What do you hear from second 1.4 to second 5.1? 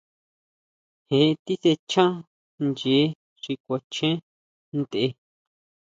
tisʼechan ʼyee xi kuachen ntʼe.